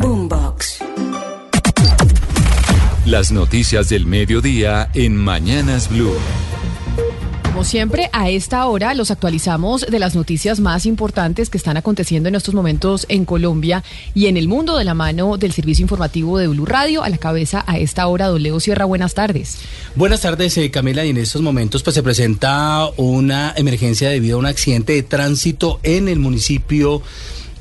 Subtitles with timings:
[0.00, 0.78] Boombox.
[3.04, 6.14] Las noticias del mediodía en Mañanas Blue.
[7.42, 12.30] Como siempre, a esta hora los actualizamos de las noticias más importantes que están aconteciendo
[12.30, 16.38] en estos momentos en Colombia y en el mundo de la mano del servicio informativo
[16.38, 17.02] de Blue Radio.
[17.02, 19.58] A la cabeza a esta hora, Doleo Sierra, buenas tardes.
[19.96, 21.04] Buenas tardes, eh, Camila.
[21.04, 25.78] Y en estos momentos pues se presenta una emergencia debido a un accidente de tránsito
[25.82, 27.02] en el municipio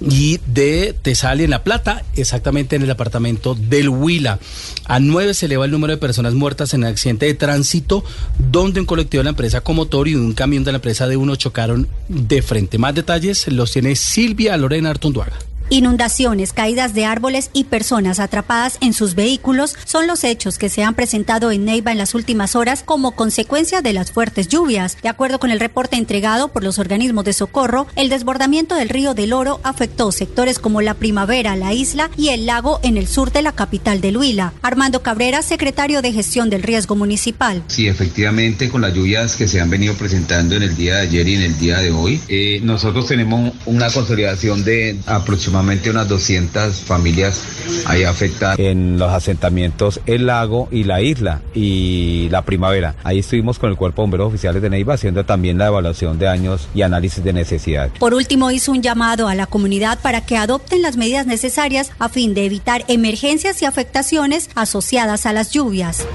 [0.02, 4.40] y de Tesalia en La Plata, exactamente en el departamento del Huila.
[4.86, 8.04] A nueve se eleva el número de personas muertas en el accidente de tránsito,
[8.38, 11.36] donde un colectivo de la empresa Comotor y un camión de la empresa de uno
[11.36, 12.78] chocaron de frente.
[12.78, 15.38] Más detalles los tiene Silvia Lorena Artunduaga.
[15.72, 20.82] Inundaciones, caídas de árboles y personas atrapadas en sus vehículos son los hechos que se
[20.82, 24.98] han presentado en Neiva en las últimas horas como consecuencia de las fuertes lluvias.
[25.04, 29.14] De acuerdo con el reporte entregado por los organismos de socorro, el desbordamiento del río
[29.14, 33.32] del Oro afectó sectores como la Primavera, la isla y el lago en el sur
[33.32, 34.54] de la capital del Huila.
[34.64, 37.62] Armando Cabrera, secretario de Gestión del Riesgo Municipal.
[37.68, 41.28] Sí, efectivamente, con las lluvias que se han venido presentando en el día de ayer
[41.28, 46.76] y en el día de hoy, eh, nosotros tenemos una consolidación de aproximadamente unas 200
[46.82, 47.44] familias
[47.86, 48.58] ahí afectadas.
[48.60, 52.96] En los asentamientos El Lago y la isla y la primavera.
[53.04, 56.28] Ahí estuvimos con el Cuerpo de Bomberos Oficiales de Neiva haciendo también la evaluación de
[56.28, 57.90] años y análisis de necesidad.
[58.00, 62.10] Por último, hizo un llamado a la comunidad para que adopten las medidas necesarias a
[62.10, 66.06] fin de evitar emergencias y afectaciones asociadas a las lluvias.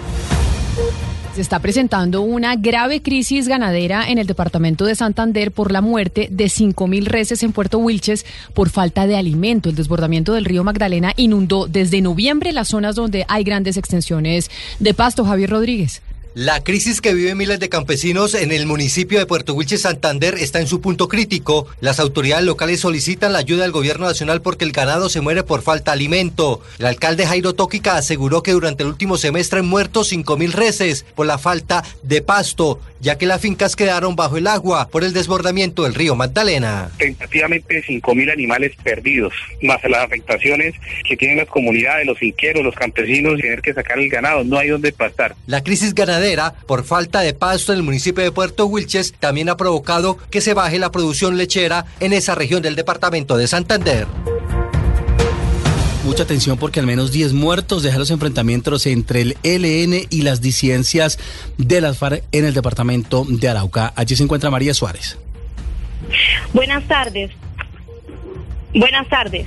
[1.34, 6.28] Se está presentando una grave crisis ganadera en el departamento de Santander por la muerte
[6.30, 9.68] de 5.000 reses en Puerto Wilches por falta de alimento.
[9.68, 14.94] El desbordamiento del río Magdalena inundó desde noviembre las zonas donde hay grandes extensiones de
[14.94, 15.24] pasto.
[15.24, 16.02] Javier Rodríguez.
[16.34, 20.58] La crisis que viven miles de campesinos en el municipio de Puerto Wilches, Santander, está
[20.58, 21.68] en su punto crítico.
[21.80, 25.62] Las autoridades locales solicitan la ayuda del gobierno nacional porque el ganado se muere por
[25.62, 26.60] falta de alimento.
[26.80, 31.24] El alcalde Jairo Tóquica aseguró que durante el último semestre han muerto 5.000 reses por
[31.24, 35.84] la falta de pasto, ya que las fincas quedaron bajo el agua por el desbordamiento
[35.84, 36.90] del río Magdalena.
[36.98, 40.74] Tentativamente 5.000 animales perdidos, más las afectaciones
[41.08, 44.70] que tienen las comunidades, los finqueros, los campesinos, tener que sacar el ganado, no hay
[44.70, 45.36] donde pastar.
[45.46, 46.23] La crisis ganadera
[46.66, 50.54] por falta de pasto en el municipio de Puerto Wilches también ha provocado que se
[50.54, 54.06] baje la producción lechera en esa región del departamento de Santander.
[56.04, 60.40] Mucha atención porque al menos 10 muertos dejan los enfrentamientos entre el ELN y las
[60.40, 61.18] disidencias
[61.58, 63.92] de las FARC en el departamento de Arauca.
[63.96, 65.18] Allí se encuentra María Suárez.
[66.52, 67.30] Buenas tardes.
[68.74, 69.46] Buenas tardes.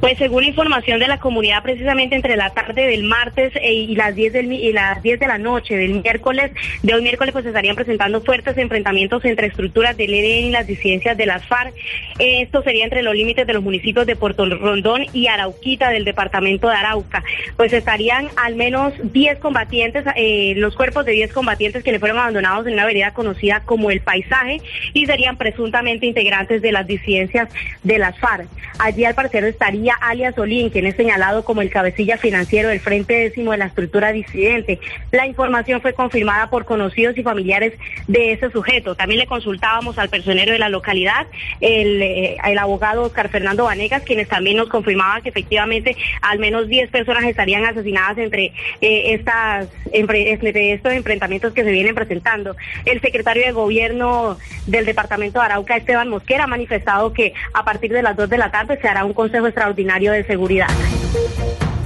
[0.00, 4.14] Pues según información de la comunidad, precisamente entre la tarde del martes e, y las
[4.14, 6.50] 10 del, las 10 de la noche del miércoles,
[6.82, 11.16] de hoy miércoles, pues estarían presentando fuertes enfrentamientos entre estructuras del EDN y las disidencias
[11.16, 11.74] de las FARC.
[12.18, 16.68] Esto sería entre los límites de los municipios de Puerto Rondón y Arauquita del departamento
[16.68, 17.22] de Arauca.
[17.56, 22.18] Pues estarían al menos 10 combatientes, eh, los cuerpos de 10 combatientes que le fueron
[22.18, 24.60] abandonados en una vereda conocida como El Paisaje
[24.92, 27.48] y serían presuntamente integrantes de las disidencias
[27.82, 28.48] de las FARC.
[28.78, 33.14] Allí al parecer estaría alias Olín, quien es señalado como el cabecilla financiero del Frente
[33.14, 34.80] Décimo de la estructura disidente.
[35.12, 37.74] La información fue confirmada por conocidos y familiares
[38.08, 38.96] de ese sujeto.
[38.96, 41.28] También le consultábamos al personero de la localidad,
[41.60, 46.90] el, eh, abogado Oscar Fernando Vanegas, quienes también nos confirmaba que efectivamente al menos 10
[46.90, 48.46] personas estarían asesinadas entre,
[48.80, 52.56] eh, estas, entre estos enfrentamientos que se vienen presentando.
[52.84, 57.92] El secretario de Gobierno del Departamento de Arauca, Esteban Mosquera, ha manifestado que a partir
[57.92, 60.68] de las 2 de la tarde se hará un consejo extraordinario de seguridad.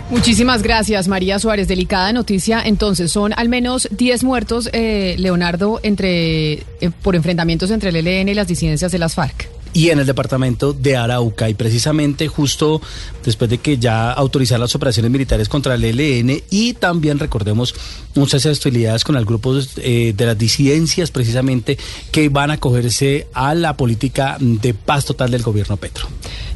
[0.09, 1.67] Muchísimas gracias, María Suárez.
[1.67, 2.63] Delicada noticia.
[2.65, 8.29] Entonces, son al menos 10 muertos, eh, Leonardo, entre, eh, por enfrentamientos entre el ELN
[8.29, 11.51] y las disidencias de las FARC y en el departamento de Arauca.
[11.51, 12.81] Y precisamente justo
[13.23, 17.75] después de que ya autorizaron las operaciones militares contra el ELN y también recordemos
[18.15, 21.77] muchas hostilidades con el grupo eh, de las disidencias precisamente
[22.11, 26.09] que van a acogerse a la política de paz total del gobierno Petro.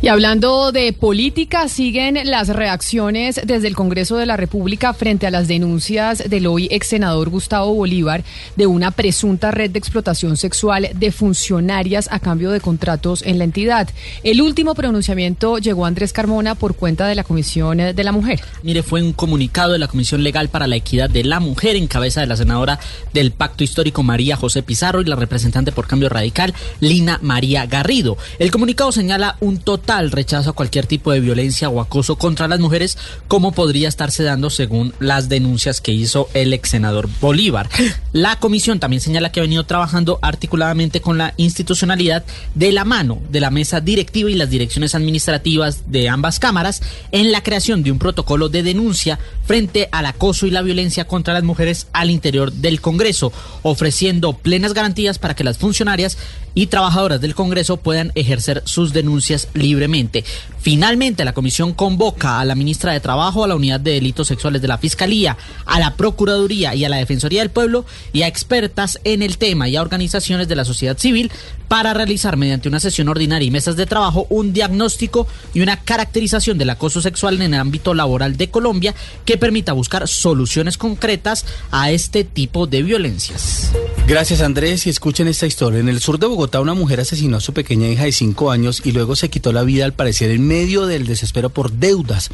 [0.02, 5.30] Y hablando de política, siguen las reacciones desde el Congreso de la República frente a
[5.30, 8.24] las denuncias del hoy ex senador Gustavo Bolívar
[8.56, 13.44] de una presunta red de explotación sexual de funcionarias a cambio de contratos en la
[13.44, 13.88] entidad.
[14.22, 18.40] El último pronunciamiento llegó Andrés Carmona por cuenta de la Comisión de la Mujer.
[18.62, 21.86] Mire, fue un comunicado de la Comisión Legal para la Equidad de la Mujer en
[21.86, 22.78] cabeza de la senadora
[23.12, 28.16] del Pacto Histórico María José Pizarro y la representante por Cambio Radical Lina María Garrido.
[28.38, 32.60] El comunicado señala un total rechazo a cualquier tipo de violencia o acoso contra las
[32.60, 32.96] mujeres,
[33.28, 37.68] como podría estarse dando según las denuncias que hizo el ex senador Bolívar.
[38.12, 42.24] La comisión también señala que ha venido trabajando articuladamente con la institucionalidad
[42.54, 46.82] de la mano de la mesa directiva y las direcciones administrativas de ambas cámaras
[47.12, 51.32] en la creación de un protocolo de denuncia frente al acoso y la violencia contra
[51.32, 53.32] las mujeres al interior del Congreso,
[53.62, 56.18] ofreciendo plenas garantías para que las funcionarias
[56.54, 60.24] y trabajadoras del Congreso puedan ejercer sus denuncias libremente.
[60.60, 64.60] Finalmente, la comisión convoca a la ministra de Trabajo, a la Unidad de Delitos Sexuales
[64.60, 69.00] de la Fiscalía, a la Procuraduría y a la Defensoría del Pueblo y a expertas
[69.04, 71.30] en el tema y a organizaciones de la sociedad civil
[71.68, 76.58] para realizar mediante una sesión ordinaria y mesas de trabajo un diagnóstico y una caracterización
[76.58, 78.94] del acoso sexual en el ámbito laboral de Colombia
[79.24, 83.72] que permita buscar soluciones concretas a este tipo de violencias.
[84.10, 85.78] Gracias Andrés y escuchen esta historia.
[85.78, 88.82] En el sur de Bogotá una mujer asesinó a su pequeña hija de 5 años
[88.84, 92.28] y luego se quitó la vida al parecer en medio del desespero por deudas.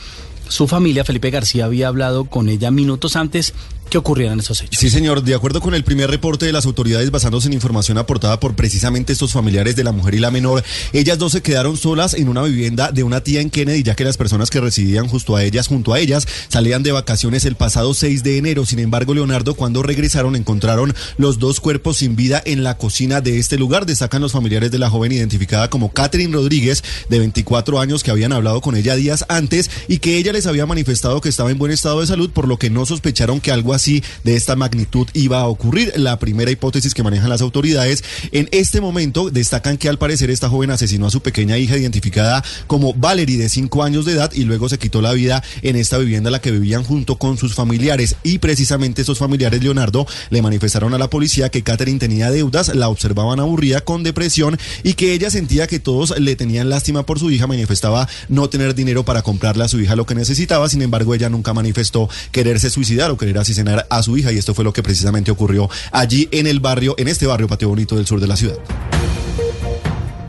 [0.49, 3.53] Su familia, Felipe García, había hablado con ella minutos antes
[3.89, 4.79] que ocurrieran esos hechos.
[4.79, 5.23] Sí, señor.
[5.23, 9.13] De acuerdo con el primer reporte de las autoridades basándose en información aportada por precisamente
[9.13, 12.43] estos familiares de la mujer y la menor, ellas dos se quedaron solas en una
[12.43, 15.69] vivienda de una tía en Kennedy, ya que las personas que residían justo a ellas,
[15.69, 18.67] junto a ellas, salían de vacaciones el pasado 6 de enero.
[18.67, 23.39] Sin embargo, Leonardo, cuando regresaron, encontraron los dos cuerpos sin vida en la cocina de
[23.39, 23.87] este lugar.
[23.87, 28.33] Destacan los familiares de la joven identificada como Catherine Rodríguez, de 24 años, que habían
[28.33, 31.73] hablado con ella días antes y que ella les había manifestado que estaba en buen
[31.73, 35.41] estado de salud, por lo que no sospecharon que algo así de esta magnitud iba
[35.41, 35.93] a ocurrir.
[35.97, 38.03] La primera hipótesis que manejan las autoridades
[38.33, 42.45] en este momento destacan que al parecer esta joven asesinó a su pequeña hija identificada
[42.67, 45.99] como Valerie de 5 años de edad y luego se quitó la vida en esta
[45.99, 50.43] vivienda en la que vivían junto con sus familiares y precisamente esos familiares Leonardo le
[50.43, 55.13] manifestaron a la policía que Catherine tenía deudas, la observaban aburrida con depresión y que
[55.13, 59.23] ella sentía que todos le tenían lástima por su hija, manifestaba no tener dinero para
[59.23, 63.17] comprarle a su hija lo que necesitaba, sin embargo ella nunca manifestó quererse suicidar o
[63.17, 66.95] querer a su hija y esto fue lo que precisamente ocurrió allí en el barrio,
[66.99, 68.57] en este barrio Patio Bonito del sur de la ciudad.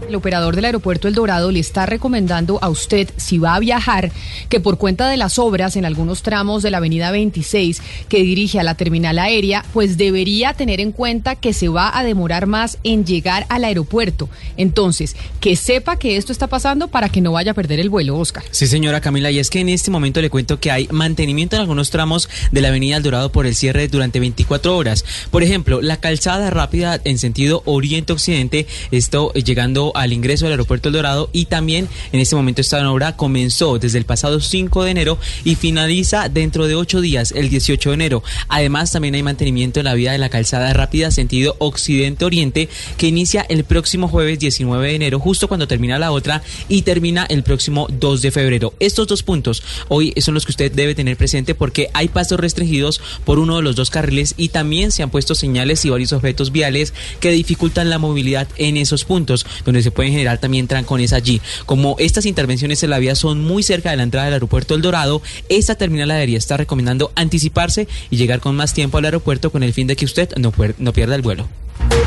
[0.07, 4.09] El operador del aeropuerto El Dorado le está recomendando a usted, si va a viajar,
[4.47, 8.57] que por cuenta de las obras en algunos tramos de la avenida 26 que dirige
[8.57, 12.77] a la terminal aérea, pues debería tener en cuenta que se va a demorar más
[12.85, 14.29] en llegar al aeropuerto.
[14.55, 18.17] Entonces, que sepa que esto está pasando para que no vaya a perder el vuelo,
[18.17, 18.43] Oscar.
[18.51, 21.63] Sí, señora Camila, y es que en este momento le cuento que hay mantenimiento en
[21.63, 25.03] algunos tramos de la avenida El Dorado por el cierre durante 24 horas.
[25.31, 30.93] Por ejemplo, la calzada rápida en sentido oriente-occidente, esto llegando al ingreso del aeropuerto El
[30.93, 35.19] Dorado y también en este momento esta obra comenzó desde el pasado 5 de enero
[35.43, 38.23] y finaliza dentro de 8 días, el 18 de enero.
[38.47, 43.45] Además, también hay mantenimiento en la vía de la calzada rápida sentido occidente-oriente que inicia
[43.49, 47.87] el próximo jueves 19 de enero, justo cuando termina la otra y termina el próximo
[47.89, 48.73] 2 de febrero.
[48.79, 53.01] Estos dos puntos hoy son los que usted debe tener presente porque hay pasos restringidos
[53.25, 56.51] por uno de los dos carriles y también se han puesto señales y varios objetos
[56.51, 61.41] viales que dificultan la movilidad en esos puntos donde se pueden generar también trancones allí.
[61.65, 64.81] Como estas intervenciones en la vía son muy cerca de la entrada del aeropuerto El
[64.81, 69.63] Dorado, esta terminal aérea está recomendando anticiparse y llegar con más tiempo al aeropuerto con
[69.63, 71.47] el fin de que usted no, no pierda el vuelo.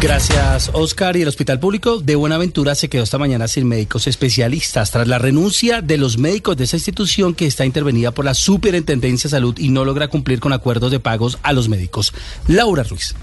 [0.01, 1.17] Gracias, Oscar.
[1.17, 5.19] Y el Hospital Público de Buenaventura se quedó esta mañana sin médicos especialistas tras la
[5.19, 9.59] renuncia de los médicos de esa institución que está intervenida por la Superintendencia de Salud
[9.59, 12.15] y no logra cumplir con acuerdos de pagos a los médicos.
[12.49, 13.15] Laura Ruiz.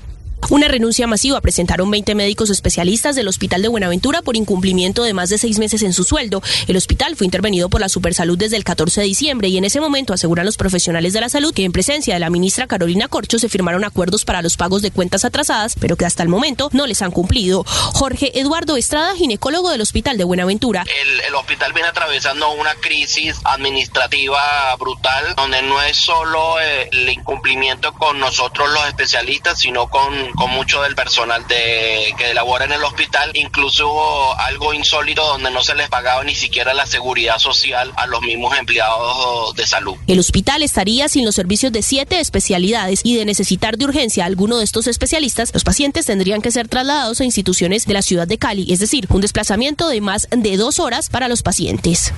[0.50, 5.30] Una renuncia masiva presentaron 20 médicos especialistas del Hospital de Buenaventura por incumplimiento de más
[5.30, 6.42] de seis meses en su sueldo.
[6.68, 9.82] El hospital fue intervenido por la Supersalud desde el 14 de diciembre y en ese
[9.82, 13.40] momento aseguran los profesionales de la salud que en presencia de la ministra Carolina Corcho
[13.40, 16.88] se firmaron acuerdos para los pagos de cuentas atrasadas, pero que hasta el momento no
[16.88, 17.66] les han cumplido.
[17.66, 20.86] Jorge Eduardo Estrada, ginecólogo del Hospital de Buenaventura.
[21.28, 27.94] El, hospital viene atravesando una crisis administrativa brutal, donde no es solo eh, el incumplimiento
[27.94, 32.84] con nosotros los especialistas, sino con con mucho del personal de, que labora en el
[32.84, 33.32] hospital.
[33.34, 38.08] Incluso hubo algo insólito donde no se les pagaba ni siquiera la seguridad social a
[38.08, 39.96] los mismos empleados de salud.
[40.08, 44.58] El hospital estaría sin los servicios de siete especialidades y de necesitar de urgencia alguno
[44.58, 48.38] de estos especialistas, los pacientes tendrían que ser trasladados a instituciones de la ciudad de
[48.38, 52.14] Cali, es decir, un desplazamiento de más de dos horas para los pacientes.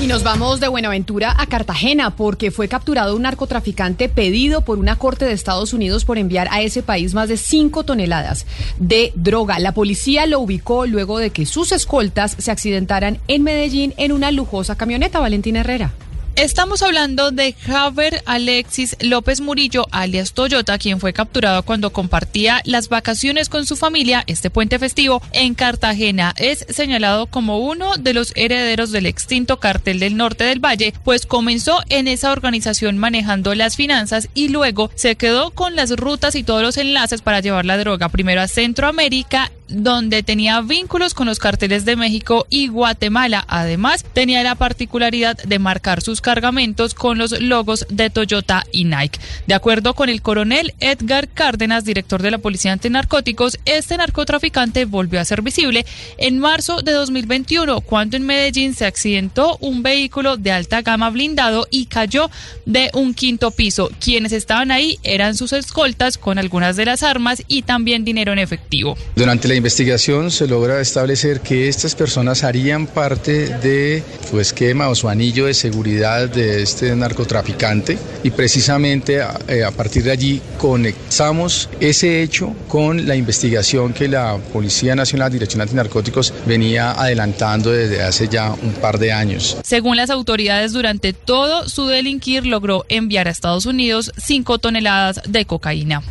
[0.00, 4.96] Y nos vamos de Buenaventura a Cartagena porque fue capturado un narcotraficante pedido por una
[4.96, 8.46] corte de Estados Unidos por enviar a ese país más de 5 toneladas
[8.78, 9.58] de droga.
[9.58, 14.30] La policía lo ubicó luego de que sus escoltas se accidentaran en Medellín en una
[14.30, 15.20] lujosa camioneta.
[15.20, 15.92] Valentina Herrera.
[16.36, 22.88] Estamos hablando de Javier Alexis López Murillo, alias Toyota, quien fue capturado cuando compartía las
[22.88, 26.34] vacaciones con su familia este puente festivo en Cartagena.
[26.36, 31.24] Es señalado como uno de los herederos del extinto cartel del norte del Valle, pues
[31.24, 36.42] comenzó en esa organización manejando las finanzas y luego se quedó con las rutas y
[36.42, 41.38] todos los enlaces para llevar la droga primero a Centroamérica donde tenía vínculos con los
[41.38, 43.44] carteles de México y Guatemala.
[43.48, 49.18] Además, tenía la particularidad de marcar sus cargamentos con los logos de Toyota y Nike.
[49.46, 55.20] De acuerdo con el coronel Edgar Cárdenas, director de la Policía Antinarcóticos, este narcotraficante volvió
[55.20, 55.86] a ser visible
[56.18, 61.66] en marzo de 2021, cuando en Medellín se accidentó un vehículo de alta gama blindado
[61.70, 62.30] y cayó
[62.66, 63.90] de un quinto piso.
[64.00, 68.38] Quienes estaban ahí eran sus escoltas con algunas de las armas y también dinero en
[68.38, 68.96] efectivo.
[69.16, 74.94] Durante la investigación se logra establecer que estas personas harían parte de su esquema o
[74.94, 80.42] su anillo de seguridad de este narcotraficante y precisamente a, eh, a partir de allí
[80.58, 88.02] conectamos ese hecho con la investigación que la Policía Nacional, Dirección Antinarcóticos, venía adelantando desde
[88.02, 89.56] hace ya un par de años.
[89.64, 95.46] Según las autoridades, durante todo su delinquir logró enviar a Estados Unidos 5 toneladas de
[95.46, 96.02] cocaína.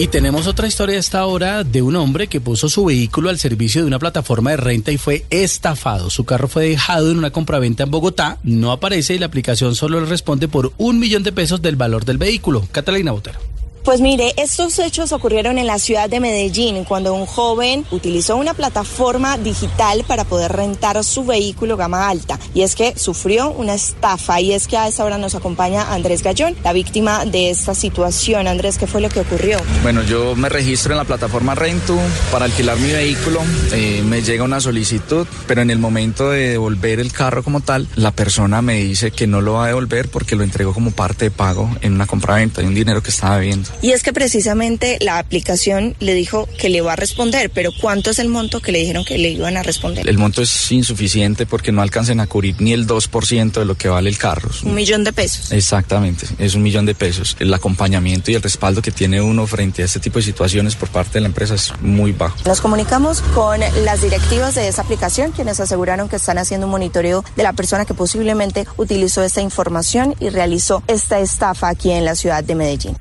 [0.00, 3.38] Y tenemos otra historia a esta hora de un hombre que puso su vehículo al
[3.40, 6.08] servicio de una plataforma de renta y fue estafado.
[6.08, 9.98] Su carro fue dejado en una compraventa en Bogotá, no aparece y la aplicación solo
[9.98, 12.68] le responde por un millón de pesos del valor del vehículo.
[12.70, 13.40] Catalina Botero.
[13.88, 18.52] Pues mire, estos hechos ocurrieron en la ciudad de Medellín cuando un joven utilizó una
[18.52, 24.42] plataforma digital para poder rentar su vehículo gama alta y es que sufrió una estafa
[24.42, 28.46] y es que a esta hora nos acompaña Andrés Gallón, la víctima de esta situación.
[28.46, 29.56] Andrés, ¿qué fue lo que ocurrió?
[29.82, 31.96] Bueno, yo me registro en la plataforma Rentu
[32.30, 33.40] para alquilar mi vehículo,
[33.72, 37.88] eh, me llega una solicitud, pero en el momento de devolver el carro como tal,
[37.96, 41.24] la persona me dice que no lo va a devolver porque lo entregó como parte
[41.24, 43.77] de pago en una compraventa, de un dinero que estaba viendo.
[43.80, 48.10] Y es que precisamente la aplicación le dijo que le va a responder, pero ¿cuánto
[48.10, 50.08] es el monto que le dijeron que le iban a responder?
[50.08, 53.88] El monto es insuficiente porque no alcancen a cubrir ni el 2% de lo que
[53.88, 54.50] vale el carro.
[54.64, 55.52] Un millón de pesos.
[55.52, 57.36] Exactamente, es un millón de pesos.
[57.38, 60.88] El acompañamiento y el respaldo que tiene uno frente a este tipo de situaciones por
[60.88, 62.36] parte de la empresa es muy bajo.
[62.46, 67.24] Nos comunicamos con las directivas de esa aplicación, quienes aseguraron que están haciendo un monitoreo
[67.36, 72.16] de la persona que posiblemente utilizó esta información y realizó esta estafa aquí en la
[72.16, 72.96] ciudad de Medellín.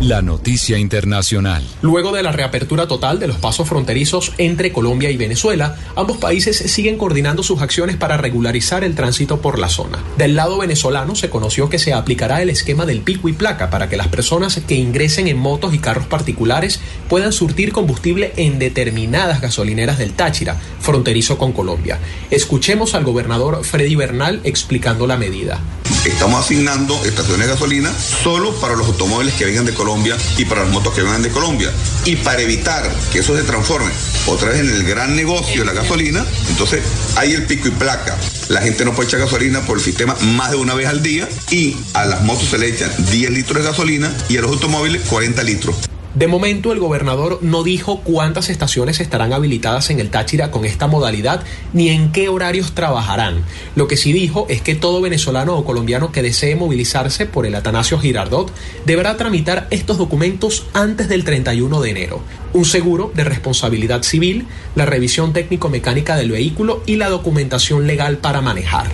[0.00, 1.66] La noticia internacional.
[1.82, 6.56] Luego de la reapertura total de los pasos fronterizos entre Colombia y Venezuela, ambos países
[6.56, 9.98] siguen coordinando sus acciones para regularizar el tránsito por la zona.
[10.16, 13.88] Del lado venezolano se conoció que se aplicará el esquema del pico y placa para
[13.88, 19.40] que las personas que ingresen en motos y carros particulares puedan surtir combustible en determinadas
[19.40, 21.98] gasolineras del Táchira, fronterizo con Colombia.
[22.30, 25.60] Escuchemos al gobernador Freddy Bernal explicando la medida.
[26.04, 30.64] Estamos asignando estaciones de gasolina solo para los automóviles que vengan de Colombia y para
[30.64, 31.72] las motos que vengan de Colombia.
[32.04, 33.90] Y para evitar que eso se transforme
[34.26, 36.82] otra vez en el gran negocio de la gasolina, entonces
[37.16, 38.16] hay el pico y placa.
[38.48, 41.28] La gente no puede echar gasolina por el sistema más de una vez al día
[41.50, 45.02] y a las motos se le echan 10 litros de gasolina y a los automóviles
[45.08, 45.87] 40 litros.
[46.18, 50.88] De momento, el gobernador no dijo cuántas estaciones estarán habilitadas en el Táchira con esta
[50.88, 53.44] modalidad ni en qué horarios trabajarán.
[53.76, 57.54] Lo que sí dijo es que todo venezolano o colombiano que desee movilizarse por el
[57.54, 58.52] Atanasio Girardot
[58.84, 62.20] deberá tramitar estos documentos antes del 31 de enero.
[62.52, 68.40] Un seguro de responsabilidad civil, la revisión técnico-mecánica del vehículo y la documentación legal para
[68.40, 68.88] manejar.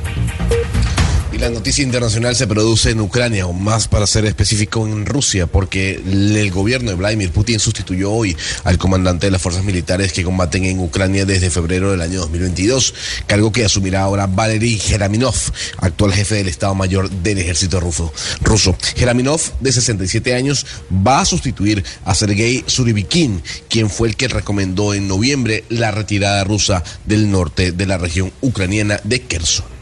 [1.44, 5.96] La noticia internacional se produce en Ucrania, o más para ser específico en Rusia, porque
[5.96, 8.34] el gobierno de Vladimir Putin sustituyó hoy
[8.64, 12.94] al comandante de las fuerzas militares que combaten en Ucrania desde febrero del año 2022,
[13.26, 15.34] cargo que asumirá ahora Valery Geraminov,
[15.76, 18.10] actual jefe del Estado Mayor del Ejército ruso.
[18.40, 18.74] ruso.
[18.96, 20.64] Geraminov, de 67 años,
[21.06, 26.42] va a sustituir a Sergei Suribikin, quien fue el que recomendó en noviembre la retirada
[26.44, 29.73] rusa del norte de la región ucraniana de Kherson.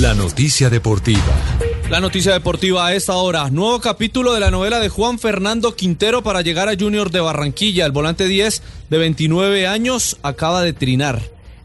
[0.00, 1.34] La noticia deportiva.
[1.90, 3.50] La noticia deportiva a esta hora.
[3.50, 7.84] Nuevo capítulo de la novela de Juan Fernando Quintero para llegar a Junior de Barranquilla.
[7.84, 11.20] El volante 10 de 29 años acaba de trinar.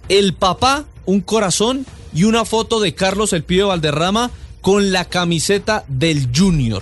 [0.10, 5.86] El papá, un corazón y una foto de Carlos El Pío Valderrama con la camiseta
[5.88, 6.82] del Junior.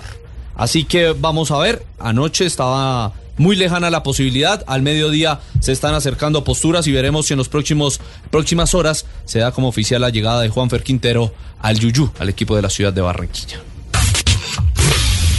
[0.54, 1.84] Así que vamos a ver.
[1.98, 4.64] Anoche estaba muy lejana la posibilidad.
[4.66, 9.52] Al mediodía se están acercando posturas y veremos si en las próximas horas se da
[9.52, 13.00] como oficial la llegada de Juanfer Quintero al Yuyú, al equipo de la ciudad de
[13.00, 13.60] Barranquilla.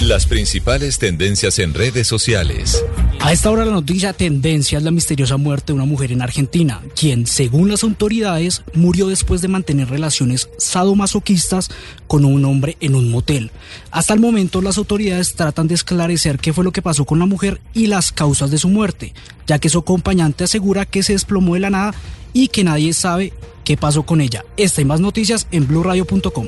[0.02, 2.84] Las principales tendencias en redes sociales.
[3.24, 6.82] A esta hora la noticia tendencia es la misteriosa muerte de una mujer en Argentina,
[6.94, 11.70] quien, según las autoridades, murió después de mantener relaciones sadomasoquistas
[12.06, 13.52] con un hombre en un motel.
[13.92, 17.26] Hasta el momento las autoridades tratan de esclarecer qué fue lo que pasó con la
[17.26, 19.14] mujer y las causas de su muerte,
[19.48, 21.96] ya que su acompañante asegura que se desplomó de la nada
[22.34, 23.32] y que nadie sabe
[23.64, 24.44] qué pasó con ella.
[24.58, 26.48] Esta y más noticias en blurradio.com.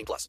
[0.00, 0.28] 18 plus.